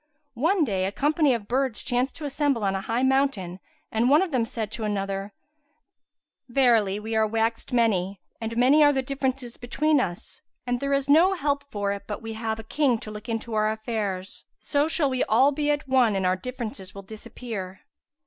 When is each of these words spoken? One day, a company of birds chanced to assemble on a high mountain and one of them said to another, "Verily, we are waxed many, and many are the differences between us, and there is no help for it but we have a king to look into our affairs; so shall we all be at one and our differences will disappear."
One 0.39 0.63
day, 0.63 0.85
a 0.85 0.91
company 0.91 1.31
of 1.35 1.47
birds 1.47 1.83
chanced 1.83 2.15
to 2.15 2.25
assemble 2.25 2.63
on 2.63 2.73
a 2.73 2.81
high 2.81 3.03
mountain 3.03 3.59
and 3.91 4.09
one 4.09 4.23
of 4.23 4.31
them 4.31 4.45
said 4.45 4.71
to 4.71 4.83
another, 4.83 5.31
"Verily, 6.49 6.99
we 6.99 7.15
are 7.15 7.27
waxed 7.27 7.71
many, 7.71 8.19
and 8.41 8.57
many 8.57 8.83
are 8.83 8.91
the 8.91 9.03
differences 9.03 9.57
between 9.57 9.99
us, 9.99 10.41
and 10.65 10.79
there 10.79 10.91
is 10.93 11.07
no 11.07 11.33
help 11.35 11.69
for 11.69 11.91
it 11.91 12.07
but 12.07 12.19
we 12.23 12.33
have 12.33 12.57
a 12.59 12.63
king 12.63 12.97
to 12.97 13.11
look 13.11 13.29
into 13.29 13.53
our 13.53 13.71
affairs; 13.71 14.45
so 14.57 14.87
shall 14.87 15.07
we 15.11 15.23
all 15.25 15.51
be 15.51 15.69
at 15.69 15.87
one 15.87 16.15
and 16.15 16.25
our 16.25 16.35
differences 16.35 16.95
will 16.95 17.03
disappear." 17.03 17.81